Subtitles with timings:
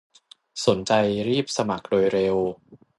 [0.65, 0.93] สนใจ
[1.27, 2.35] รีบสมัครโดยเร็ว